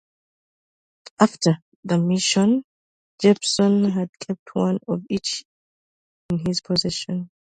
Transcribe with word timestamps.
After 1.19 1.57
the 1.83 1.99
mission 1.99 2.63
Jeppson 3.21 3.91
had 3.93 4.09
kept 4.19 4.49
one 4.53 4.79
of 4.87 5.03
each 5.11 5.43
in 6.31 6.43
his 6.43 6.59
possession. 6.59 7.29